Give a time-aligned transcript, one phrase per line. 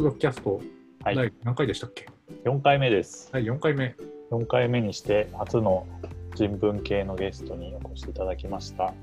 [0.00, 0.62] スドキャスト、
[1.04, 2.08] はい第何回でしたっけ
[2.46, 3.28] ？4回目です。
[3.34, 3.94] 第4回目。
[4.30, 5.86] 4回目にして初の
[6.34, 8.94] 人文系のゲストにお越しいただきました。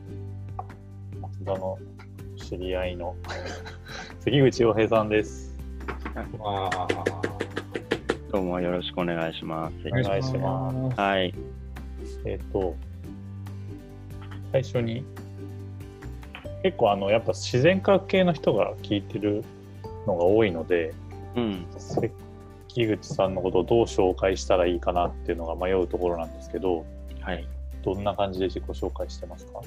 [1.22, 1.78] 松田の
[2.36, 3.16] 知り合いの
[4.22, 5.56] 関口洋平さんです。
[8.32, 9.88] どうもよろしくお願いします。
[9.88, 11.00] お願いしますす。
[11.00, 11.32] はい。
[12.26, 12.76] えっ、と、
[14.52, 15.06] 最初に、
[16.64, 19.44] 結構あの、やっぱ自然科学系の人が聞いてる
[20.08, 20.94] のが多いので、
[21.36, 21.66] うん。
[21.78, 22.12] 関
[22.88, 26.86] 口さんのことをどう紹介したらいいかなっていうのが迷うところなんですけど、
[27.22, 27.48] はい。
[27.84, 29.62] どんな感じで自己紹介してますか？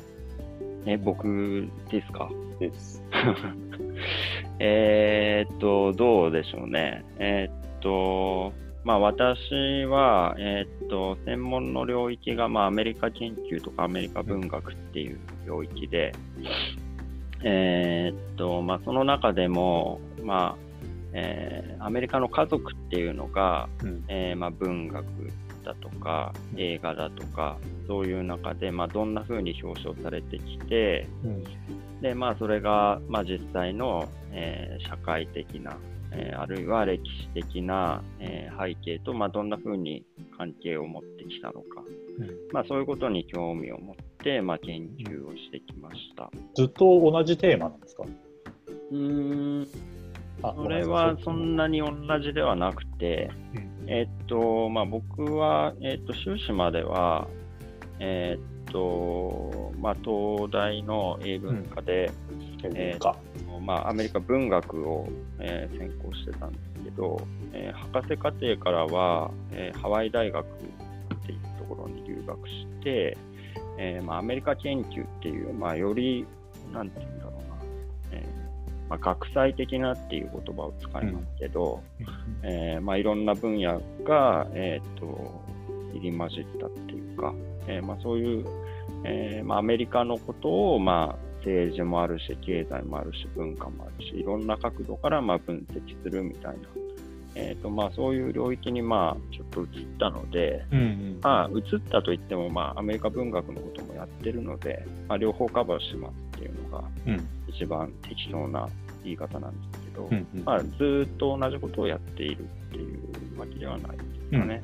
[0.87, 2.29] え、僕ですか？
[2.59, 3.03] です。
[4.59, 7.05] えーっと、どうでしょうね。
[7.19, 8.53] えーっと、
[8.85, 16.13] まあ私は、えーっと、専門の領域が、まあアメリカ研究とかアメリカ文学っていう領域で、
[17.43, 20.71] えーっと、まあその中でも、まあ、
[21.13, 24.05] えーアメリカの家族っていうのが、うん。
[24.09, 25.05] えーまあ、文学
[25.65, 31.45] だとか映画だとかそういう中で、まあ、どんな風に表彰されてきてうん。
[32.03, 35.77] で、まあ、それが、まあ、実際の、えー社会的な、
[36.13, 40.05] えーあるいは歴史的な、えー背景と、まあ、どんな風に
[40.37, 41.83] 関係を持ってきたのか、
[42.19, 42.31] うん。
[42.53, 46.31] まあ、そういうことに興味を持って、まあ、研究をしてきました。
[46.55, 48.05] ずっと同じテーマなんですか？
[48.91, 49.67] うーん。
[50.43, 53.31] あそれはそんなに同じではなくて、
[53.87, 57.29] えっと、まあ、僕は、えっと、修士までは、
[57.99, 62.11] えっと、まあ、東大の英文科で、
[62.75, 63.17] えか。
[63.63, 65.07] まあ、アメリカ文学を、
[65.41, 67.21] えー専攻してたんですけど、
[67.53, 70.49] えー博士課程からは、えーハワイ大学っ
[71.27, 73.19] ていうところに留学して、
[73.83, 76.27] えーまあ、アメリカ研究っていう、まあ、より、
[76.71, 77.41] なんていうんだろうな、
[78.13, 81.83] えーまあ、学際的なっていう言葉を使いますけど、
[82.43, 85.43] えーまあ、いろんな分野が、えー、と
[85.95, 87.33] 入り混じったっていうか、
[87.69, 88.45] えーまあ、そういう、
[89.05, 96.69] えーまあ、アメリカのことを、まあ、政治もあるし経済もあるし文化もあるしいろんな角度からまあ分析するみたいな、
[97.35, 101.19] えーとまあ、そういう領域にまあちょっと移ったので、うんうん。
[101.23, 107.29] まあ、移ったといっても、まあ、アメリカ文学のこともやってるので、まあ、両方カバーしますっていうのがうん。
[107.49, 108.69] 一番適当な
[109.05, 110.45] 言い方なんですけど、うんうん。
[110.45, 114.63] まあ、ずーっと同じことをやっているっていうわけではないですかね。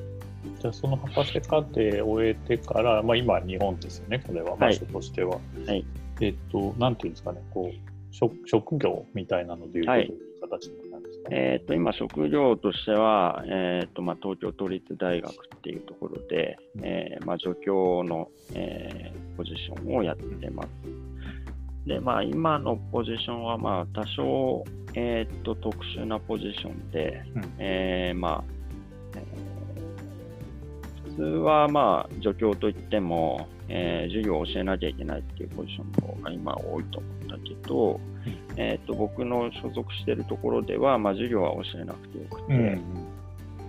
[0.61, 5.39] じゃあその博士課程を終えてから、まあ、今日本ですよねこれは場所としては。
[5.65, 5.85] はい。
[6.21, 10.05] えっとなんていうんですかねこう職職業みたいなのでいうとはい。
[10.05, 10.86] いう形になるんですか、
[11.29, 20.69] えー、と今、職業としては、えーとまあ、東京都立大学っていうところで、えーまあ、助教の、えーポジションをやってます。
[21.85, 24.65] で、まあ、今のポジションは、まあ、多少、
[24.95, 28.43] えー、と特殊なポジションで、うんえーまあ
[29.15, 29.57] えー
[31.11, 37.99] 普通は、まあ、助教といっても、えー授業を教えなきゃいけないっていうポジションの方が今多いと思うんだけど、
[38.57, 42.81] えー、と僕の所属しているところでは、まあ、授業は教えなくてよくて、うん。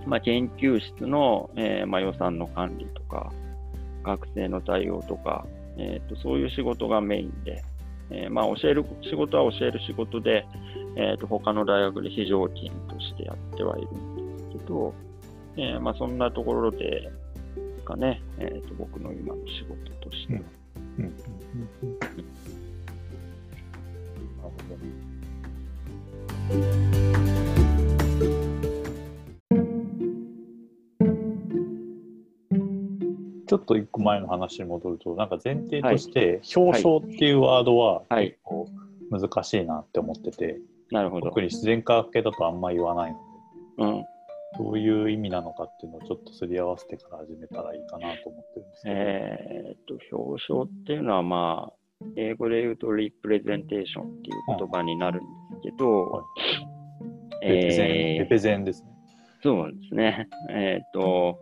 [0.07, 3.33] まあ、研究室の、えーまあ、予算の管理とか、
[4.03, 5.47] 学生の対応とか、
[5.77, 7.63] えー、とそういう仕事がメインで、
[8.11, 10.47] えーまあ、教える仕事は教える仕事で、
[10.97, 14.95] えー、と他の大学で非常勤としてやってはいるんですけど、
[15.57, 17.11] えーまあ、そんなところで
[17.89, 20.41] かね、えー、と僕の今の仕事としては。
[20.99, 21.05] うん。
[21.05, 21.13] うん。
[21.13, 22.68] うん
[24.77, 25.09] ね
[33.49, 38.29] ちょっと一個前の話に戻ると、なんか前提として、表彰っていうワードははい。
[38.31, 38.69] 結構
[39.11, 41.29] 難しいなって思ってて、なるほど。
[41.29, 41.41] 特。
[41.41, 43.19] に自然科学系だとあんま言わないの
[43.79, 44.01] うん。
[44.01, 44.07] で、
[44.59, 48.95] どういう意味なのかっていうのをちょっとすり合わせてから始めたらいいかなと思ってるんですけど。
[48.97, 51.78] えーっと、表彰っていうのは、まあ、
[52.17, 56.25] 英語で言うと、リプレゼンテーションっていう言葉になるんですけど、
[57.43, 58.91] えーレペゼンですね。
[59.43, 60.29] そうですね。
[60.51, 61.39] えーっと、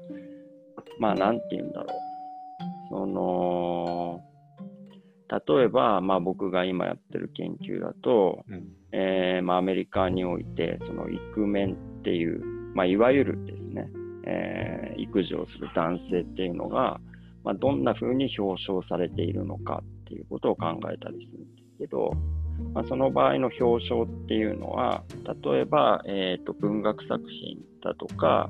[0.98, 1.88] まあ、なんて言うんだろう。
[2.90, 4.20] その、
[5.56, 12.42] 例えば、まあ、僕が今やってる研究だと、うんえーまあ、アメリカにおいて、その、イクメンっていう、
[12.74, 13.88] まあ、いわゆるですね、
[14.26, 16.98] えー育児をする男性っていうのが、
[17.44, 22.12] まあ、どんな風に表彰されているのかっていうことを考えたりするんですけど、
[22.72, 25.02] まあ、その場合の表彰っていうのは、
[25.42, 28.48] 例えば、えーと文学作品だとか、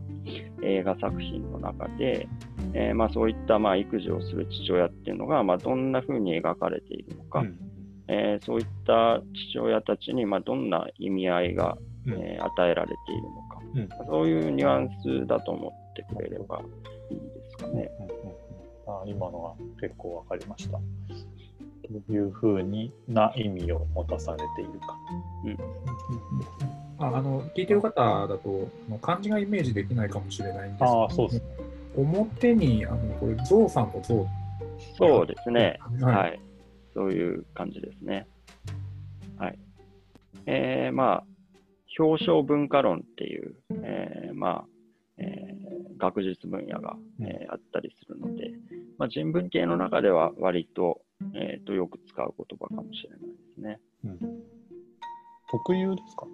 [0.62, 2.28] 映画作品の中で、
[2.74, 7.58] えーまあ、そういったまあ育児をする父親っていうのが、まあ、どんな風に描かれているのか、うん。
[8.08, 9.20] えーそういった
[9.52, 11.76] 父親たちにまあどんな意味合いが
[12.06, 12.12] うん。
[12.12, 14.06] えー与えられているのか、うん。
[14.06, 16.62] そういうニュアンスだと思ってくれれば
[17.10, 17.90] いいですかね。
[18.86, 20.78] あ今のは結構わかりました。
[21.90, 24.98] どういうふうにな意味を持たされているか。
[26.98, 28.70] ああの聞いてる方だと
[29.02, 31.42] 漢字がイメージできないかもしれないんですけどああ、そうですね。
[31.96, 34.26] 表にあのこれゾウさんのゾウ
[34.96, 35.78] そうですね。
[36.00, 36.40] はいはい。
[36.94, 38.26] そういう感じですね。
[39.38, 39.58] はい。
[40.46, 41.24] えー、まあ、
[41.98, 44.64] 表彰文化論っていう、えー、まあ、
[45.18, 45.56] えー
[45.98, 48.50] 学術分野が、えーあったりするので、
[48.98, 51.00] まあ、人文系の中では割と、
[51.34, 53.80] えー、とよく使う言葉かもしれないですね。
[54.04, 54.18] うん、
[55.50, 56.26] 特有ですか？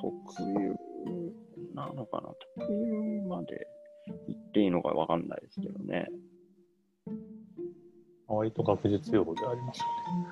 [0.00, 0.76] 特有
[1.74, 2.28] なのかな？
[2.56, 3.66] 特有まで
[4.28, 6.08] 言っていいのかわかんないですけどね。
[8.28, 9.80] 割と学術用語であります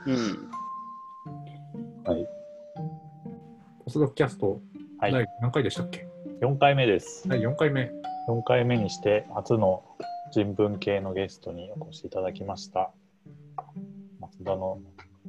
[0.06, 0.22] よね。
[2.06, 2.12] うん。
[2.12, 2.26] はい。
[3.84, 4.60] ポスドクキャスト、
[4.98, 6.08] はい第何回でしたっけ
[6.40, 7.28] ？4回目です。
[7.28, 7.92] 第4回目。
[8.28, 9.84] 4回目にして初の
[10.32, 12.92] 人文系のゲストにお越しいただきました。
[14.40, 14.80] 松田の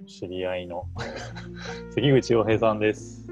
[0.08, 0.86] 知り合いの
[1.94, 3.28] 関口洋平さんです。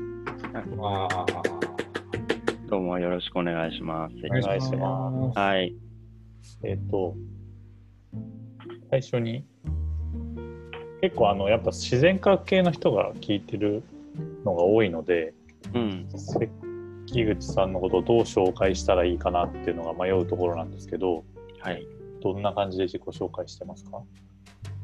[2.70, 4.16] どうもよろしくお願いします。
[4.26, 5.74] お願いしますはい。
[6.64, 7.16] えっ、と、
[8.90, 9.46] 最初に、
[11.02, 13.84] 結構あの、やっぱ自然科学系の人が聞いてる
[14.44, 15.34] のが多いので、
[15.74, 16.10] うん。
[16.18, 21.24] 関口さんのことをどう紹介したらいいかなっていうのが迷うところなんですけど、
[21.62, 21.88] はい。
[22.22, 24.02] どんな感じで自己紹介してますか？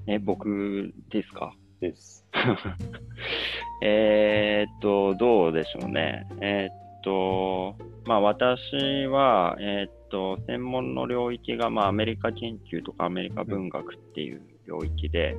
[0.08, 1.54] え、僕ですか？
[1.82, 2.26] です。
[3.82, 6.26] えーっと、どうでしょうね。
[6.42, 7.76] えーっと、
[8.06, 15.36] まあ私は、えーっと、専門の領域が、まあアメリカ研究とかアメリカ文学っていう領域で、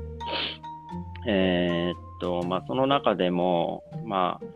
[1.27, 4.47] えーっと、まあその中でも、まあ、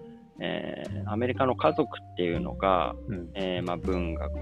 [0.41, 3.31] えーアメリカの家族っていうのが、うん。
[3.35, 4.33] えーまあ、文学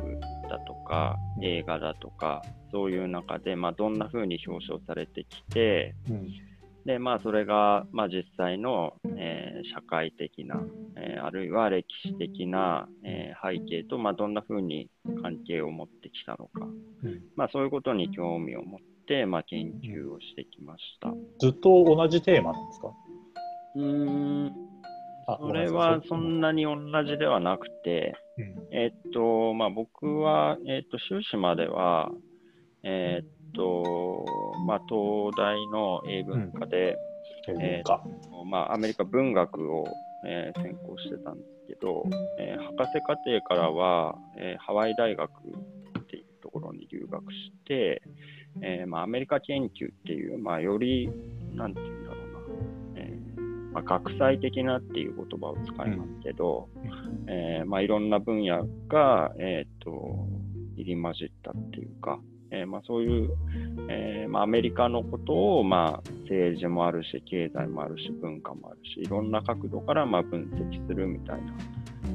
[0.49, 2.43] だとかうん映画だとか
[2.73, 6.29] そういう中で、まあ、どんな風に表彰されてきてうん。
[6.85, 10.63] で、まあ、それが、まあ、実際の、えー社会的な、
[10.97, 14.89] えーあるいは歴史的な、えー背景と、まあ、どんな風に
[15.23, 16.67] 関係を持ってきたのか、
[17.03, 17.21] うん。
[17.37, 21.13] まあ、そういうことに興味を持って、まあ、研究をしてきました。
[21.41, 22.89] ずっと同じテーマなんですか？
[23.77, 24.53] うーん。
[25.27, 28.55] あそれはそんなに同じではなくて、うん。
[28.71, 32.11] えっと、まあ、僕は、えっと、修士までは、
[32.83, 34.25] えっと、
[34.67, 36.97] まあ、東大の英文科で、
[37.61, 38.03] えーか。
[38.45, 39.85] まあ、アメリカ文学を、
[40.25, 42.05] えー専攻してたんですけど、
[42.39, 48.03] えー博士課程からは、えーハワイ大学っていうところに留学して、
[48.61, 51.11] えーまあ、アメリカ研究っていう、まあ、より、
[51.55, 52.08] なんていうんだろうな、えー
[53.79, 56.69] まあ、学際的なっていう言葉を使いますけど、
[57.29, 60.27] えーまあ、いろんな分野が、えー、と
[60.77, 62.19] 入り混じったっていうか、
[62.51, 63.31] えーまあ、そういう、
[63.89, 71.53] えーまあ、アメリカのことを、まあ、政治もあるし経済もあるし文化もあるしいろんな角度から、まあ、分析するみたいな、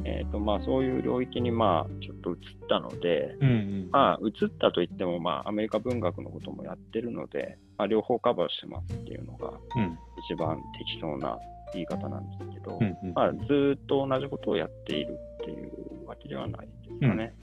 [0.06, 2.38] えーとまあ、そういう領域に、まあ、ちょっと移っ
[2.68, 3.90] たので、うんうん。
[3.92, 9.98] まあ、移ったといっても、まあ、アメリカ文学のこともやってるので、まあ、両方カバーしてますっていうのがうん。
[10.26, 11.38] 一番適当な
[11.74, 17.34] 言い方なんですけど、うんうんまあ、ずーっと同じことをやっているっていうわけではないですかね。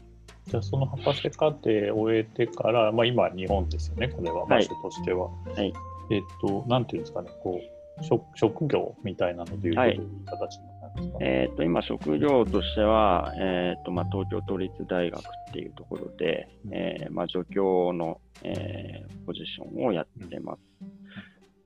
[0.47, 4.65] じゃあその博士課程を終えてから、まあ、今日本ですよね、これは、場はい。
[4.65, 5.29] 所としては。
[5.29, 5.73] はい。
[6.11, 9.97] えっと、なんていうんですかね、こう、職職業みたいなのでいうと、はい。
[9.97, 16.75] どういう形になるんですか、えー、と今、職業としては、えーとまあ、東京都立大学っていうところで、うん。
[16.75, 20.70] えーまあ、助教の、えーポジションをやってます。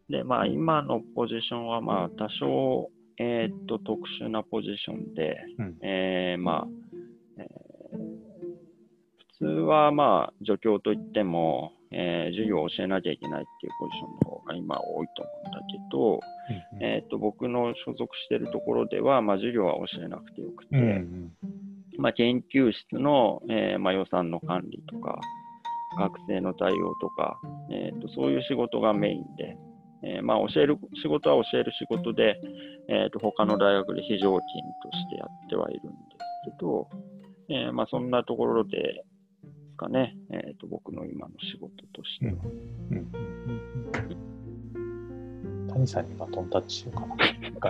[0.08, 5.76] で、まあ、今のポジションは、まあ、多少、えー、と特殊なポジションで、うん。
[5.82, 6.66] えーまあ
[7.38, 7.54] えー
[9.36, 16.20] 普通は、まあ、助教といっても、えー授業を教えなきゃいけないっていうポジションの方が今多いと思うんだけど、
[16.74, 21.32] うんえー、と僕の所属しているところでは、まあ、授業は教えなくてよくて、うんうん。
[21.98, 25.20] まあ、研究室の、えーまあ、予算の管理とか、
[25.98, 27.38] 学生の対応とか、
[27.70, 29.56] えー、とそういう仕事がメインで、
[30.06, 32.38] えーまあ、教える仕事は教える仕事で、
[32.88, 34.40] えー、と他の大学で非常勤
[34.82, 35.88] としてやってはいるんで
[36.44, 36.88] すけど、
[37.48, 39.04] えーまあ、そんなところでで
[39.72, 42.32] すかね、えー、と僕の今の仕事としては。
[42.90, 44.34] うんうん
[45.74, 47.66] 谷さんにバトンタッチしようか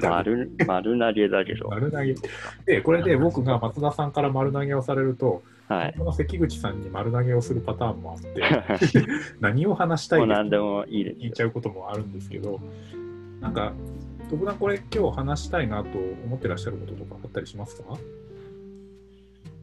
[0.00, 0.08] な。
[0.10, 2.14] 丸丸投げだけど、丸投げ。
[2.64, 5.94] で、これで僕が松田さんから丸投げをされると、はい。
[5.98, 8.42] この関口さんに丸投げをするパターンもあって、
[9.40, 10.26] 何を話したいか？
[10.88, 12.60] 聞いちゃうこともあるんですけど、
[13.40, 13.72] なんか、
[14.30, 17.94] 特段これ今日話したいなと思ってらっしゃることとかあったりしますか？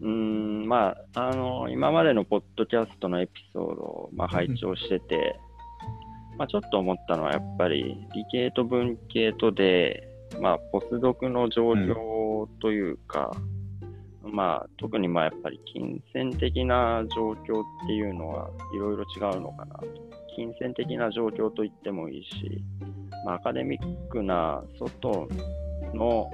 [0.01, 5.39] うーん、まあ、あの、今までのポッドキャストのエピソードを、まあ、拝聴してて、
[6.37, 10.05] まあ、ちょっと思ったのは、やっぱり理系と文系とで、
[10.41, 13.31] まあ、ポスドクの状況というか、
[14.33, 19.87] まあ、特にまあやっぱり金銭的な状況っていうのはいろいろ違うのかなと。
[20.35, 22.63] 金銭的な状況と言ってもいいし、
[23.25, 25.27] まあ、アカデミックな外
[25.93, 26.31] の、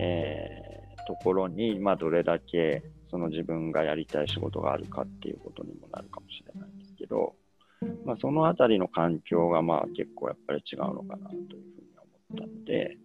[0.00, 0.62] えー
[1.06, 7.34] ところに、まあ、どれだけその自分がやりたい仕事があるかっていうことにもなるかもしれないんですけど、
[8.04, 12.96] まあ、そのあたりの環境がまあ結構やっぱり違うのかなというふうに思ったので、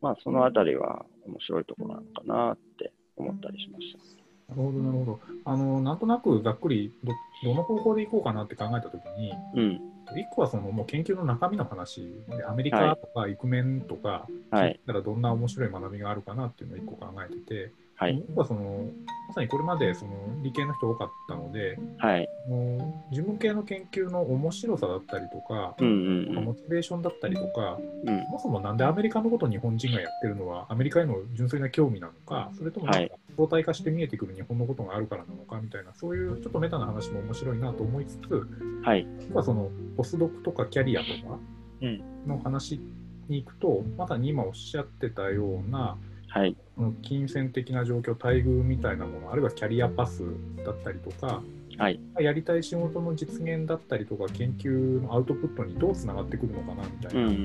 [0.00, 4.54] まあ、そのあたりは面白いところなのかなって思ったりしました。
[4.54, 5.20] なるほど、なるほど。
[5.44, 7.12] あの、なんとなくざっくりど、
[7.44, 9.80] どの方向でいこうかなって考えたときに、うん。
[10.16, 14.80] 一個はそのもう研究の中身の話で、アメリカとか行く面とか、はい。
[14.86, 18.24] だからどんな面白い学びがあるかなっていうのを一個考えてて、はい。
[18.36, 18.86] はその、
[19.26, 20.12] まさにこれまでその
[20.42, 22.28] 理系の人多かったので、はい。
[22.48, 22.78] も
[23.08, 25.90] う自分系の研究の面白さだったりとか、うんう
[26.32, 26.44] んうん。
[26.44, 38.48] モチベーションだったりとか、うんそもそもなんでアメリカのことを日本人がやってるのは、アメリカへの純粋な興味なのか、それともなんはいか相対化して見えてくる日本のことがあるからなのかみたいな、そういうちょっとメタな話も面白いなと思いつつ、
[38.84, 39.06] はい。
[39.18, 41.38] 実はそのポスドクとかキャリアとか
[41.82, 42.80] うんの話
[43.28, 45.96] に行くと、まさに今おっしゃってたような、
[46.28, 46.56] はい。
[47.02, 50.22] 金銭的な状況、待遇みたいなもの、あるいはキャリアパス
[50.64, 51.42] だったりとか、
[51.78, 52.00] はい。
[52.18, 57.36] やりたい仕事の実現だったりとか、研究のアウトプットにどうつながってくるのかなみたいな、うんうん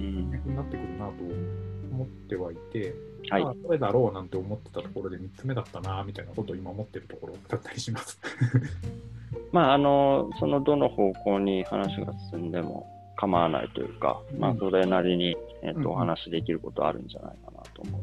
[0.45, 1.13] になってくるなと
[1.91, 2.95] 思ってはいて、
[3.29, 3.43] はい。
[3.43, 8.19] まあ、どれだろうなんて思ってたところで3つ目だったなみたいなことを今思ってるところだったりします。
[9.51, 18.02] まあ、あの、そのどの方向に話が進んでも構わないというか、まあ、それなりに、えっ、と、うんお話できることあるんじゃないかなと思います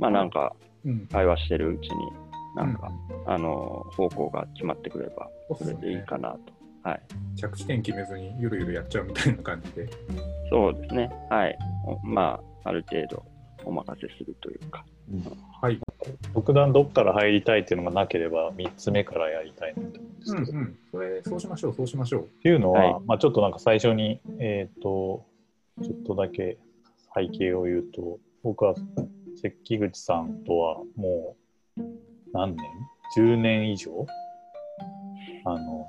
[0.00, 2.12] まあ、なんか、うん、会話してるうちに、
[2.56, 2.90] なんか、
[3.26, 6.38] うんあの、方向が決まってくれば、それでいいかなと。
[6.82, 7.02] はい。
[7.36, 9.88] 着地点決めずにゆるゆるやっちゃうみたいな感じで。
[10.48, 11.10] そうですね。
[11.28, 11.58] はい。
[11.84, 13.22] おまあ、ある程度
[13.64, 14.84] お任せするというか。
[15.60, 15.78] はい。
[16.32, 20.78] 特段どっから入りたいっていうのがなければ3つ目からやりたいなと思うんですけど、っうんうん。
[20.90, 22.42] それ、そうしましょう、そうしましょう。
[22.42, 25.26] ていうのは、はいまあ、ちょっとなんか最初に、えっ、と
[25.82, 26.58] ちょっとだけ
[27.14, 28.74] 背景を言うと僕は
[29.40, 31.36] 関口さんとはも
[31.76, 31.82] う
[32.32, 32.66] 何年
[33.16, 34.06] ?10 年以上？
[35.44, 35.86] あの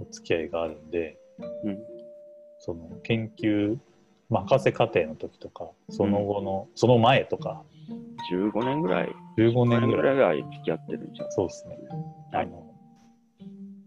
[0.00, 1.18] お付き合いがあるんで
[1.64, 1.78] うん。
[2.60, 3.76] その研究、
[4.30, 7.62] まあ、博士課程の時とかその後の、その前とか。
[8.30, 11.76] 15年ぐらい、15 5年年ぐらい付き合ってるんじゃないそうですね。
[12.32, 12.46] はい。
[12.46, 12.72] あの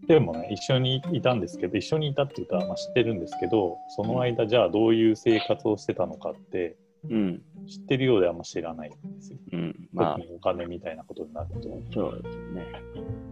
[0.06, 6.76] でもね、一緒にいたんですけど、一緒にいたっていうか、まあ、知ってるんですけど、その間、じゃあどういう生活をしてたのかって、
[7.10, 7.42] うん。
[7.66, 9.38] 知ってるようであんま知らないんですよ。
[9.52, 9.88] うん。
[9.92, 11.62] まあ特、にお金みたいなことになると。
[11.92, 12.66] そうですよね。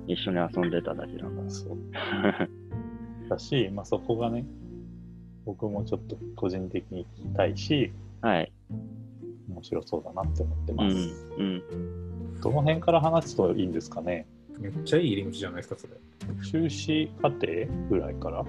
[0.06, 1.50] 一緒に遊んでただけだから。
[1.50, 1.78] そう。
[3.28, 4.44] だし、まあ、そこがね、
[5.44, 8.52] 僕もちょっと個人的に聞きたいし、はい。
[9.48, 10.96] 面白そうだなって思ってうます。
[10.96, 11.00] ん。
[11.38, 12.40] うん。
[12.40, 14.26] どの辺から話すといいんですかね
[14.58, 15.92] めっちゃいい入り口じゃないですか、それ。
[16.42, 17.46] 修士課程
[17.88, 18.40] ぐらいから？
[18.40, 18.44] う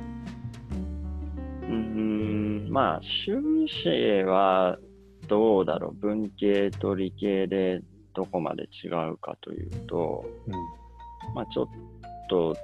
[1.67, 2.67] ーん。
[2.69, 4.77] まあ、修士は
[5.27, 5.93] どうだろう？
[5.95, 7.81] 文系と理系で
[8.13, 10.53] どこまで違うかというと、うん。
[11.33, 11.67] まあ、ちょっ
[12.29, 12.55] と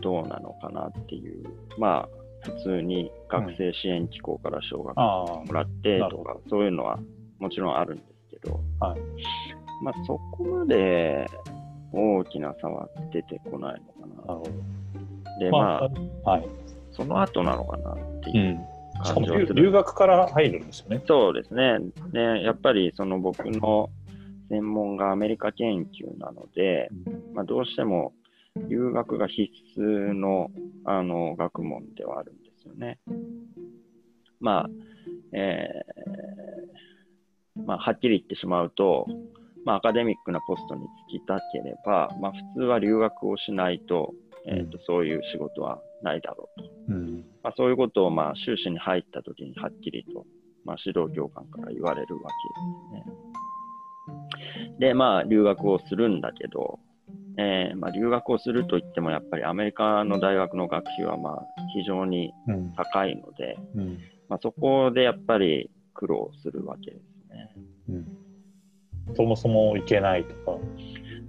[0.00, 1.44] どうなのかなっていう。
[1.78, 2.08] まあ、
[2.42, 6.98] 普通に学生支援機構から奨学金あもらってとか、そういうのは
[7.38, 9.00] もちろんあるんですけど、はい
[9.82, 11.26] まあ、そこまで
[11.92, 14.50] 大きな差は出てこないのかるほど。
[15.30, 15.38] な。
[15.38, 15.90] で、まあ、
[16.24, 16.48] あ、はい。
[16.92, 18.77] その後なのかなっていううん。
[19.20, 21.02] 留留学から入るんですよね。
[21.06, 21.78] そうですね。
[22.12, 23.90] で、やっぱりその僕の
[24.48, 26.90] 専門がアメリカ研究なので、
[27.34, 28.12] まあ、どうしても
[28.68, 30.50] 留学が必須の
[30.84, 32.98] あの学問ではあるんですよね。
[34.40, 34.70] まあ、
[35.32, 39.06] えーまあ、はっきり言ってしまうと、
[39.64, 44.14] まあ、アカデミックなポストに就きたければ、まあ、普通は留学をしないと、
[44.46, 46.70] えーとうそういう仕事はないだろうと。
[46.88, 47.24] うん。
[47.42, 50.26] まあ、そういうことを、まあ、修士に入った時にはっきりと、
[50.64, 52.30] まあ、指導教官から言われるわ
[52.92, 54.78] けですね。
[54.78, 56.78] で、まあ、留学をするんだけど、
[57.38, 61.42] えーまあ、留学をするといっても、やっぱりアメリカの大学の学費は、まあ、
[61.74, 62.72] 非常にうん。
[62.74, 63.98] 高いので、うん。
[64.28, 67.50] まあ、そこでやっぱり苦労するわけですね。
[67.88, 69.14] うん。
[69.16, 70.58] そもそも行けないとか。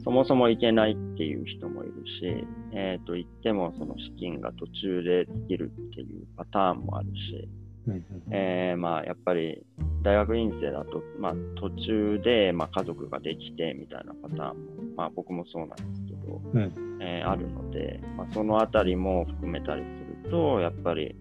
[0.03, 7.49] そもそも行けないっていう人もいるし、えっ、と、行ってもその資金が途中で尽きるっていうパターンもあるし、
[8.31, 9.63] えーまあ、やっぱり
[10.03, 16.99] 大学院生だと、まあ、途中で、まあ、家族ができてみたいなパターンも、まあ、僕もそうなんですけど、うん。
[17.01, 21.15] えーあるので、まあ、そのあたりも含めたりすると、やっぱり、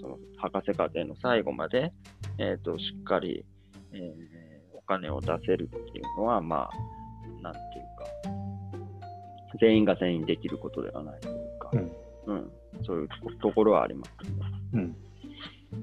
[0.00, 1.92] その博士課程の最後まで、
[2.38, 3.44] えー、としっかり、
[3.92, 4.44] えー
[4.76, 8.43] お金を出せるっていうのは、まあ、なんていうか、
[9.60, 11.90] 全員が全員できることではないというか、うん
[12.26, 12.50] うん
[12.84, 13.08] そういう
[13.40, 14.34] ところはありますね。
[14.74, 14.96] うん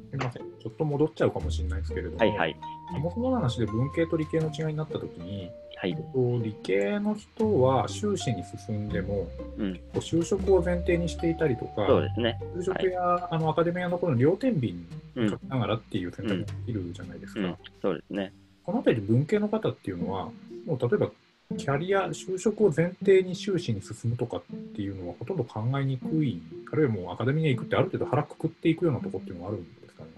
[0.09, 2.55] すみません、ちょっと戻っちゃうかもしれないですけれども、はいはい。
[2.93, 5.97] そもそもの話で文系と理系の違いになったときに、はい。
[6.43, 12.39] 理系の人は修士に進んでも、うん、就職を前提にしていたりとか、そうですね。
[12.55, 14.75] 就職や、あのアカデミアの頃の両天秤
[15.15, 17.39] うん書きながらっていう選択もできるじゃないですか。
[17.41, 18.33] うん、そうですね。
[18.63, 20.29] この辺り文系の方っていうのは、
[20.65, 21.09] もう例えば
[21.57, 24.41] キャリア、就職を前提に修士に進むとかっ
[24.75, 26.41] ていうのはほとんど考えにくい、
[26.71, 30.09] あるいはもうアカデミアに行くってある程度腹くくっていくようなところっていうのはあるんですかね。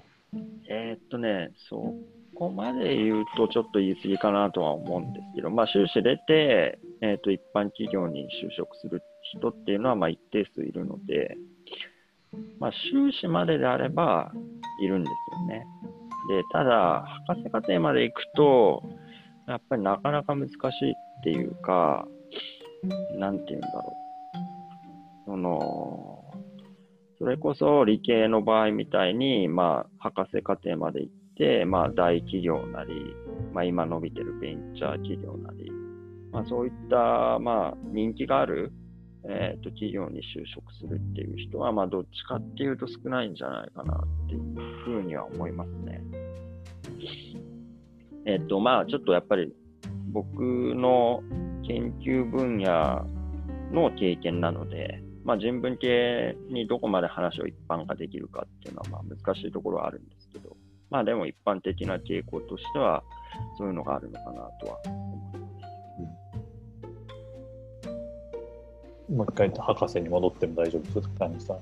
[0.70, 1.94] えーっとね、そ
[2.36, 9.02] こまで言うとちょっと言い過ぎかなとは思うんですけど、まあ、修士出て、えーっと一般企業に就職する
[9.38, 11.38] 人っていうのはまあ一定数いるので、
[12.60, 14.32] まあ、修士までであれば
[14.82, 15.66] いるんですよね。
[16.30, 18.84] で、ただ、博士課程まで行くと、
[19.48, 20.58] やっぱりなかなか難しい
[21.24, 22.06] っていうか、
[23.18, 23.94] なんて言うんだろ
[25.26, 25.26] う。
[25.26, 26.26] その、
[27.18, 33.16] それこそ理系の場合みたいに、まあ、博士課程まで行って、まあ、大企業なり、
[33.54, 35.72] まあ、今伸びてるベンチャー企業なり、
[36.34, 38.74] まあ、そういった、まあ、人気がある、
[39.24, 46.02] えー、と企業に就職するっていう人は、まあ、どっちかっていうと少ないんじゃないかなっていうふうには思いますね。
[48.26, 49.54] えっ、と、まあ、ちょっとやっぱり
[50.14, 50.40] 僕
[50.76, 51.24] の
[51.66, 53.06] 研究分野
[53.72, 60.56] の経験なので、まあ、人文系にどこまで話を一般化できるかっていうのはまあ難しいところはあるんですけど、
[60.92, 63.04] まあでも一般的な傾向としては、
[63.58, 65.68] そういうのがあるのかなとは思いま
[69.08, 69.12] す。
[69.12, 71.58] もう一回博士に戻っても大丈夫ですか、谷さん。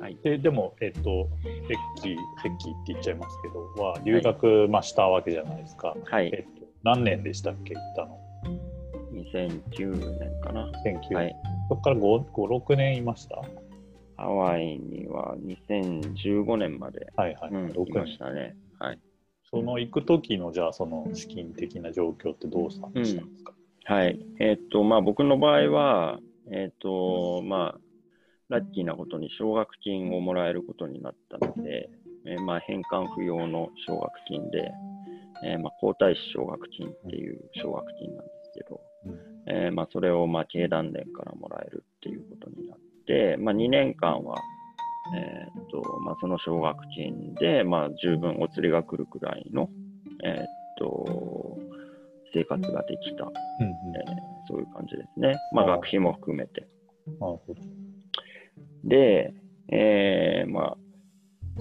[0.00, 0.18] はい。
[0.22, 5.96] ででも、えっ、と、セッキー、セッキーって言っちゃいますけど、は留学、まあ、したわけじゃないですか。
[6.04, 6.26] はい。
[6.26, 8.20] えっと、何年でしたっけ、行ったの
[9.12, 10.70] ？2009年かな。
[10.84, 11.36] ?1900、はい。
[11.68, 13.42] そこから 5, 5、6年いました？
[14.16, 18.18] ハワイには2015年まで、はいはい、うん、6行きま年し。
[18.18, 18.54] たね。
[18.78, 18.98] はい。
[19.50, 23.22] その行く時の、じゃあ、その資金的な状況ってどうしたんですか、
[23.84, 24.18] はい。
[24.40, 26.18] えっ、と、まあ僕の場合は、
[26.50, 27.80] えっ、と、まあ、
[28.48, 31.88] ラッキーなことに奨学金をもらえることになったので、
[32.26, 34.72] えーまあ返還不要の奨学金で、
[35.42, 44.36] えーまあ皇太子奨学金っていう奨学金なんですけど、うんえーまあそれをまあ経団連からもらえるっていうことになって、まあ2年間は、
[45.16, 49.68] えっ、と、まあその奨学金で、まあ十分お釣りが来るくらいの、
[50.22, 50.46] えっ、
[50.78, 51.58] と、
[52.32, 55.36] 生活ができた、うんうんえーそういう感じですね。
[55.52, 56.66] まあ学費も含めて。
[58.84, 59.32] で、
[59.72, 60.76] えーまあ、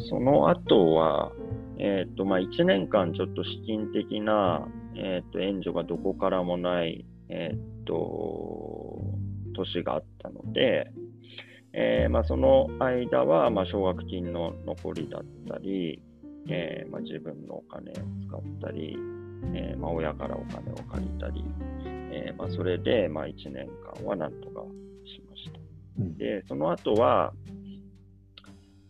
[0.09, 1.31] その後は、
[1.77, 9.01] えっ、と、まあ、1年間ちょっと資金的な、えっ、と、援助がどこからもない、えっ、と、
[9.53, 10.91] 年があったので、
[11.73, 16.01] えーまあ、その間は、まあ、奨学金の残りだったり、
[16.47, 18.95] えーまあ、自分のお金を使ったり、
[19.55, 21.43] えーまあ、親からお金を借りたり、
[21.86, 24.62] えーまあ、それで、まあ、1年間はなんとか
[25.05, 25.59] しました。
[25.99, 27.33] うんで、その後は、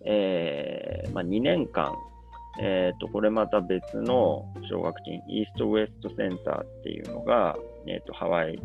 [0.05, 1.95] えーまあ、2年間、
[2.59, 7.55] えーと、これまた別の奨学金、イーストウエストセンターっていうのが、
[7.87, 8.59] えーと、ハワイ、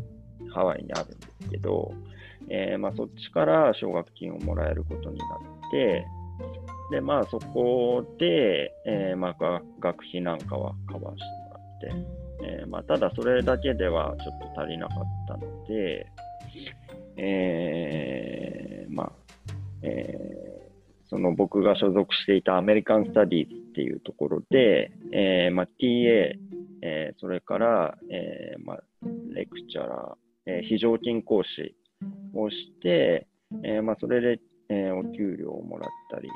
[0.52, 1.92] ハワイにあるんですけど、
[2.50, 6.06] えーまあ、そっちから奨学金をもらえることになって、
[6.90, 16.06] で、まあ、そこで、えーまあ、学費なんかはカバーしてもらって、えーまあ、ただそれだけではちょっと足りなかったので、
[17.16, 19.12] えーまあ、
[19.82, 20.47] えー
[21.10, 26.34] その僕が所属していたアメリカン・スタディーズっていうところで、えーまあ、TA、
[26.82, 28.80] えーそれから、えーまあ、
[29.34, 31.74] レクチャラー、えー非常勤講師
[32.34, 33.26] をして、
[33.64, 36.28] えーまあ、それで、えーお給料をもらったり、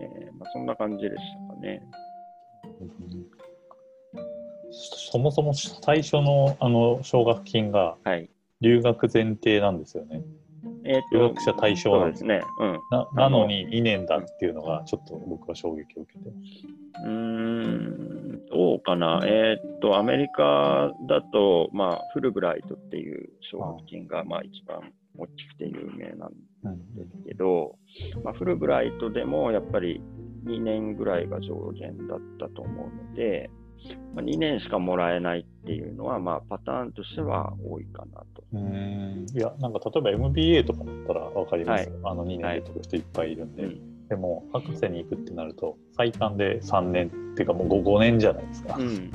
[0.00, 1.16] えーまあ、そんな感じでし
[1.48, 1.82] たかね。
[4.72, 8.28] そもそも最初のあの奨学金がはい。
[8.60, 10.22] 留学前提なんですよね。
[10.84, 12.42] えーと留学者対象なんですね。
[12.58, 12.82] うん。
[12.90, 16.30] ななのに2年だっていうのがちょっと僕は衝撃を受けて。
[17.02, 19.20] うーん、どうかな。
[19.24, 26.30] えーっと、アメリカだと、まあ、フルブライトっていう奨学金が、まあ、一番大きくて有名なん
[26.94, 27.76] ですけど、
[28.22, 30.02] まあ、フルブライトでもやっぱり、
[30.44, 33.50] 2年ぐらいが上限だったと思うので、
[34.14, 38.42] まあ、2年しかもらえないっていうのは、まあ、パターンとしては多いかなと。
[38.52, 39.26] うん。
[39.32, 41.98] いや、なんか例えば MBA とかだったら分かります、はい。
[42.04, 44.08] あの2年で取る人いっぱいいるんで、うん。
[44.08, 48.76] でも博士に行くってなると最短で3年っていうかもう 5, 5年じゃないですか。
[48.76, 49.10] うん。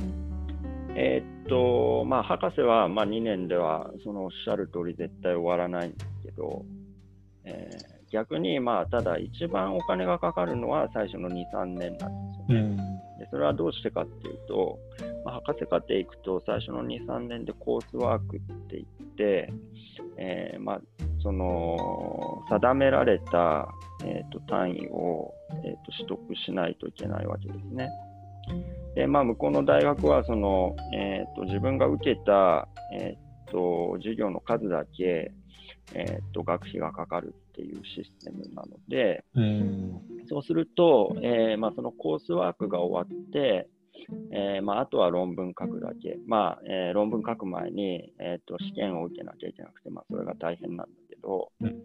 [0.96, 6.66] えーっと、まあ、博士は、まあ、2年では、そのおっしゃる通り絶対終わらないんですけど、
[7.44, 12.62] えー逆に、まあ、ただ一番お金がかかるのは最初の2、3年なんですよね。
[12.62, 12.78] ん。
[12.78, 12.84] で
[13.36, 14.80] それはどうしてかっていうと、
[15.26, 18.86] まあ、博士課程行くと最初の2、3年でコースワークって言っ
[19.18, 19.54] て、
[20.16, 20.82] えーまあ、
[21.22, 23.68] その定められた、
[24.06, 25.34] えー、と単位を、
[25.66, 27.90] えー、と取得しないといけないわけですね。
[28.96, 35.34] で、まあ、向こうの大学はその、えー、と自分が受けた、えー、と授業の数だけ、
[35.94, 39.26] えー、と学費がかかるっていうシステムなので、
[40.28, 43.70] そうすると、えーまあ、そのコースワークが終わって、
[44.32, 51.76] えーまあ、あとは論文書くだけ、まあえー論文書く前に、えー、と試験を受けなきゃいけなくて、まあ、それが大変なんだけど、うん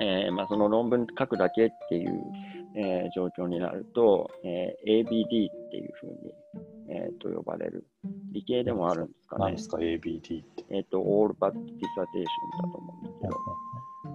[0.00, 2.22] えーまあ、その論文書くだけっていう、
[2.76, 6.34] えー状況になると、えー ABD っていうふうに、
[6.90, 7.86] えーと呼ばれる、
[8.32, 9.44] 理系でもあるんですかね。
[9.46, 10.64] 何で、すか？ABD って。
[10.70, 13.36] えーと All But Dissertation だと思うんですけど、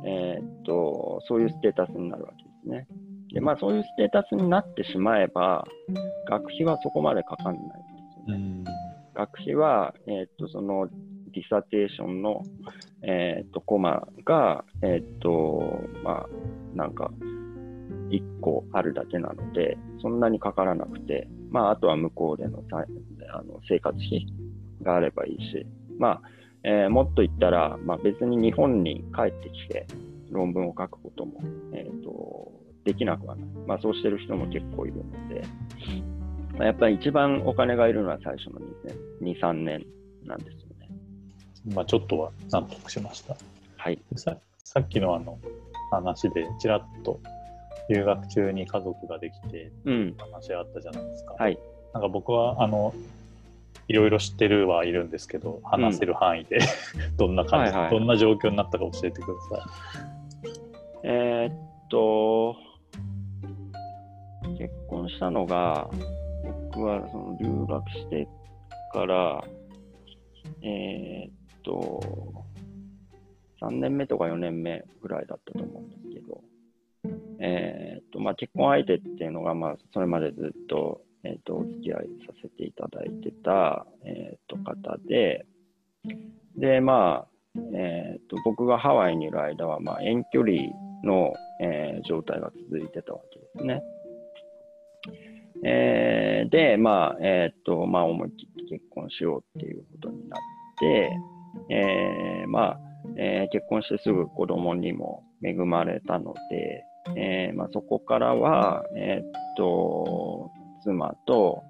[0.05, 2.87] えーっと、そういうステータスになるわけですね。
[3.33, 5.65] で、まあそういうステータスになってしまえば、
[6.29, 7.73] 学費はそこまでかかんないんで
[8.25, 8.43] すよね。
[8.61, 8.63] ん
[9.13, 10.87] 学費は、えーっと、その
[11.33, 12.43] ディサテーションの、
[13.01, 16.27] えーっと、コマが、えーっと、まあ、
[16.75, 17.11] なんか、
[18.09, 22.85] 1個あるだけなので、そんなにかからなくて、まあ、あとは向こうでのさ
[23.31, 24.25] あの生活費
[24.81, 25.65] があればいいし、
[25.97, 26.21] まあ、
[26.63, 29.87] えーもっと言ったら、まあ、別に日本に帰ってきて
[30.31, 31.41] 論文を書くことも、
[31.73, 32.51] えー、と
[32.83, 33.45] できなくはない。
[33.67, 35.43] まあ、そうしてる人も結構いるので、
[36.57, 38.63] まあ、やっぱり一番お金がいるのは最初の2
[39.21, 39.85] 年、2、3年
[40.25, 40.89] なんですよね。
[41.73, 43.35] まあちょっとは納得しました。
[43.77, 43.99] はい。
[44.11, 45.37] でささっきのあの
[45.91, 47.19] 話でちらっと
[47.89, 50.15] 留学中に家族ができてうん。
[50.17, 51.35] 話あったじゃないですか。
[51.37, 51.57] はい。
[51.93, 52.93] なんか僕はあの
[53.87, 56.59] いろいろ知ってるはいるんですけど話せる範囲で、
[57.17, 59.65] どんな感じ、はいはいどんな状況になったか教えてくださ
[61.03, 62.55] えーっと、
[64.57, 65.89] 結婚したのが、
[66.71, 68.27] 僕はその留学して
[68.91, 69.43] から、
[70.61, 72.01] えーっと、
[73.61, 76.41] 3年目とか4年目ぐらいだったと思うんですけど、
[77.39, 85.45] えーっと、まあ、結婚相手っていうのが、まあ、それまでずっと、えーっと、お付き合いさせていただいてた、えっと、方で、
[86.57, 87.27] で、まあ、
[87.73, 90.53] えー、と僕がハワイにいる間は、まあ、遠距離
[91.03, 93.81] の、えー状態が続いてたわけですね。
[95.65, 100.39] えーで、まあ、えーとまあ、思い切って結婚しようっていうことになっ
[100.79, 101.17] て、
[101.69, 102.79] えーまあ
[103.17, 106.83] えー結婚してすぐ子供にも恵まれたので、
[107.15, 110.51] えーまあ、そこからは、えー、と
[110.83, 111.63] 妻と、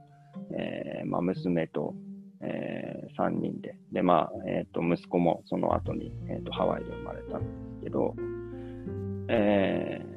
[0.57, 1.93] えーまあ、娘と、
[2.41, 8.15] え3人で、で、まあ、えっ、と、息子もその後に、えー、とハワイで生まれたんですけど、
[9.29, 10.12] えー、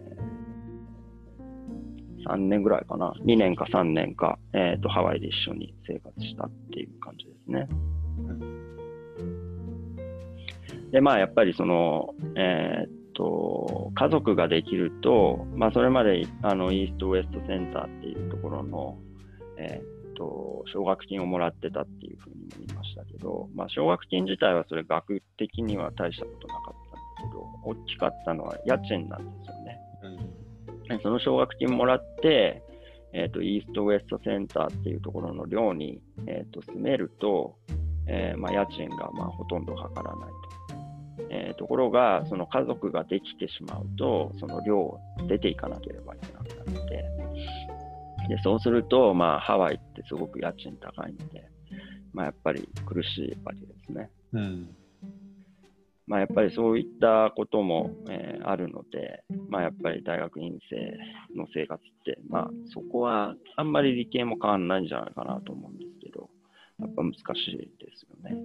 [2.27, 7.69] 3年ぐらいかな、2年か3年か、えっ、と、ハワイで一緒に生活したっていう感じですね。
[10.93, 18.99] で、まあ、やっぱりその、えっ、と、家族ができると、まあ、それまで、あの、イーストウエストセンターっていうところの、
[19.59, 29.79] えーと奨学金をもらってたっていうふうにも言いましたけど、まあ、奨学金自体はそれ額的には大したことなかったんですけど、大きかったのは家賃なんですよね。
[30.03, 30.36] で
[31.03, 32.63] その奨学金もらって、
[33.13, 37.57] えーと、イーストウエストセンターっていうところの寮に、えーと住めると、
[38.07, 40.37] えーまあ、家賃がまあほとんどかからないと。
[41.31, 47.05] えーところが、その家族ができてしまうと、その寮を出ていかなければいけなくなって、
[48.29, 51.49] でそうすると、まあ、ハワイってすごく家賃高いので、
[52.13, 54.11] まあ、やっぱり苦しいわけですね。
[54.33, 54.77] うん
[56.07, 60.77] まあ、やっぱりそういったことも、えーあるので、まあ、やっぱり大学院生
[61.37, 66.31] の生活って、まあ、そこはあんまり理系も変わらないんじゃないかなと思うんですけど、
[66.79, 68.37] やっぱ難しいですよね。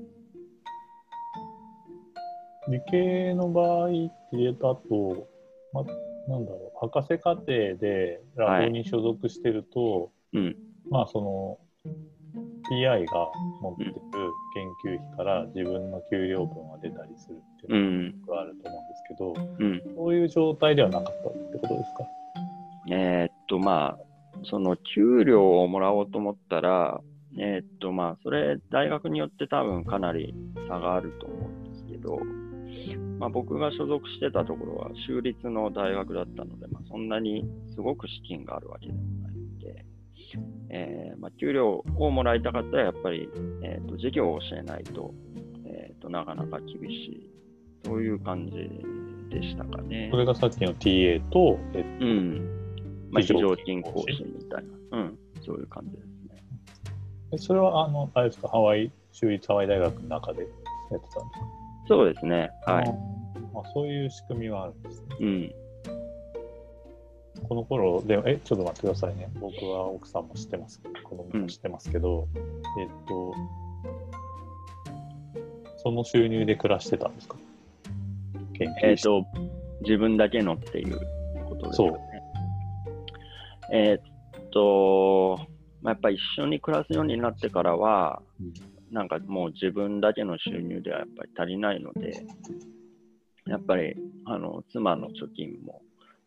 [2.70, 3.92] 理系の場合っ
[4.32, 5.28] てだと、
[5.74, 5.84] ま、
[6.28, 10.56] なんだろう博士課程でラボに所属してると、うん、
[10.90, 11.58] まあその
[12.72, 13.30] PI が
[13.62, 13.94] 持ってる
[14.54, 17.41] 研究費から自分の給料分が出たりする
[18.28, 19.96] があると思うんですけど、うん。
[19.96, 22.06] そういう状態ではなかったってことですか？
[22.92, 24.00] えーっと、まあ、
[24.44, 27.02] その給料をもらおうと思ったら、
[27.38, 30.34] えーっと、まあ、それ、大学によって多分かなり
[30.68, 32.20] 差があると思うんですけど、
[33.20, 39.86] まあ、僕が所属してたところは州立の大学だったので、まあ、そんなにすごく資金があるわけでもないので、
[40.70, 43.30] えーまあ、給料をもらいたかったら、やっぱり、
[43.64, 45.14] えー、と授業を教えないと,、
[45.66, 47.30] えー、となかなか厳しい、
[47.84, 48.52] そういう感じ
[49.36, 50.18] でしたかねそ。
[50.18, 52.58] れがさっきの TA と、えっとうん。
[53.12, 56.44] まあ、非非常常勤講師師みたいな、うん、そういう感じですね。
[57.34, 60.56] えそれは、あの、あれですか、ハワイ、州立ハワイ大学の中でやって
[60.92, 61.26] たんですか？
[61.88, 62.52] そうですね。
[62.66, 62.86] はい。
[63.54, 65.06] まあ、そういう仕組みはあるんですね。
[65.20, 65.52] うん。
[67.50, 69.30] この頃、でも、え、ちょっと待ってくださいね。
[69.42, 72.28] 僕は奥さんも知ってますけど、子供も知ってますけど、
[72.80, 73.34] えっと、
[75.78, 77.36] その収入で暮らしてたんですか？
[78.84, 79.26] えっ、と、
[79.82, 81.00] 自分だけのっていう
[81.46, 82.00] ことですかね。
[83.72, 85.40] えっ、と、
[85.82, 88.54] まあ、やっぱり一緒に暮らすようになってからは、うん
[88.92, 92.12] なんかもう自分だけの収入ではやっぱり足りないので、
[93.48, 93.96] やっぱり
[94.26, 95.82] あの妻の貯金も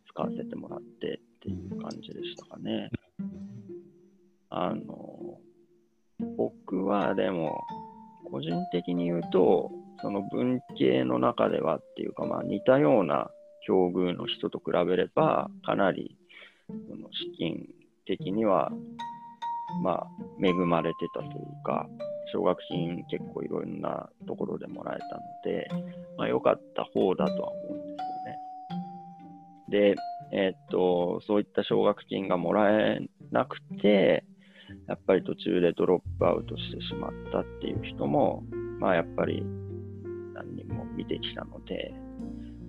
[0.09, 2.91] 使わせてもらってっていう感じでしたかね。
[4.49, 5.39] あの
[6.39, 7.67] 僕はでも
[8.31, 9.71] 個人的に言うと
[10.05, 13.31] その文系の中ではっていうかまあ似たような
[13.67, 16.15] 境遇の人と比べればかなり
[16.69, 17.67] その資金
[18.07, 18.71] 的には
[19.83, 20.07] まあ
[20.43, 21.89] 恵まれてたというか
[22.35, 25.69] 奨学金結構いろんなところでもらえたので、
[26.19, 27.97] まあ、良かった方だとは思うんで
[29.71, 29.95] すよね。
[29.95, 29.95] で、
[30.33, 34.25] えーっと、そういった奨学金がもらえなくて、
[34.89, 38.43] やっぱり途中でドロップアウトしてしまったっていう人も、
[38.81, 39.45] まあやっぱり
[40.97, 41.93] 見てきたので、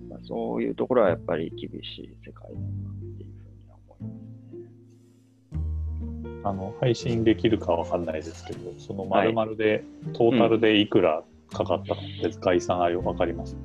[0.08, 2.70] まあ、そういうところはやっぱり厳しい世界だなっ
[3.16, 4.56] ていうふうには思います
[5.54, 6.40] ね。
[6.44, 13.56] あの配信できるかわかんないですけど、その丸々で、トータルでいくらかかったかって概算あれわかります、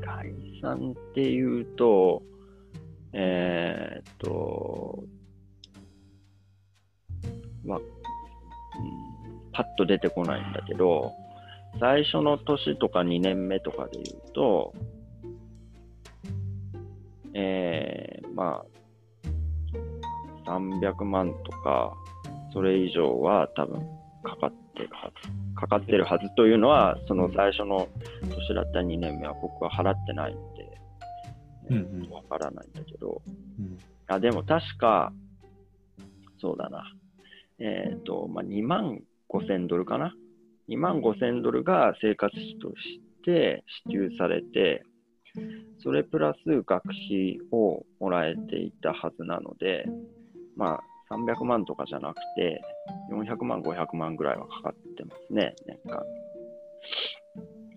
[0.00, 2.22] 概算っていうと、
[3.12, 5.04] えーっと、
[7.64, 7.84] まあ、うん、
[9.52, 11.12] パッと出てこないんだけど、
[11.80, 14.74] 最初の年とか2年目とかで言うと、
[17.34, 18.62] えー、ま
[20.46, 21.94] あ、300万とか、
[22.52, 23.80] それ以上は多分
[24.22, 25.38] かかってるはず。
[25.54, 27.88] かかってるはずというのは、その最初の
[28.22, 30.80] 年だった2年目は僕は払ってないので、
[31.70, 33.20] うんうんわからないんだけど、
[33.58, 35.12] うんあ、でも確か、
[36.40, 36.84] そうだな。
[37.58, 40.14] えっ、と、まあ、2万5千ドルかな。
[40.68, 44.82] 2万5千ドルが生活費として支給されて、
[45.82, 49.84] それプラス学費をもらえていたはずなので、
[50.56, 52.60] まあ、300万とかじゃなくて、
[53.10, 56.02] 400万、500万ぐらいはかかってますね、年間。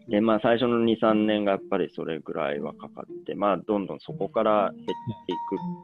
[0.09, 5.35] で、まあ、最初の2、3年がやっぱりそれぐらいはかかって、まあ、どんどんそこから減ってい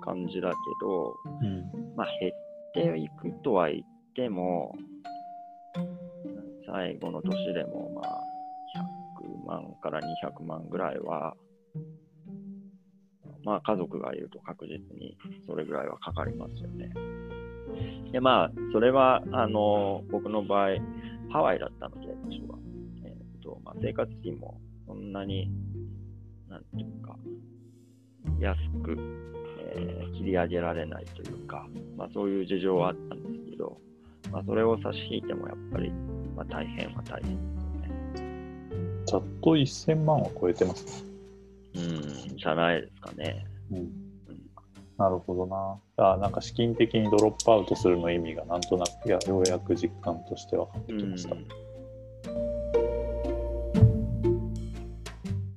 [0.01, 2.31] く感じだけど、うんまあ、減
[2.91, 3.81] っていくとは言っ
[4.15, 4.75] ても、
[6.67, 8.23] 最後の年でも、まあ、
[9.25, 11.33] 100万から200万ぐらいは、
[13.43, 16.89] まあ、家族がいると確実にそれぐらいはかかりますよね。
[18.11, 20.69] で、まあ、それは、あの、僕の場合、
[21.31, 22.59] ハワイだったので、場所は。
[23.05, 25.49] えっと、まあ、生活費もそんなに、
[26.49, 27.17] なんていうか、
[28.39, 28.97] 安く、
[29.75, 33.77] えー切り上げられないというか、まあ、そういう事情はあったんですけど、
[34.31, 35.91] まあ、それを差し引いてもやっぱり、
[36.35, 39.03] まあ、大変は大変ですよね。
[39.05, 41.07] ざっと1000万は超えてますね。
[41.75, 43.45] うん、じゃないですかね。
[43.71, 44.07] うん
[44.97, 46.13] なるほどな。
[46.13, 51.35] あなんか資金的にドロップアウトするの意味がなんとなくいやようやく実感として分かってうんきました。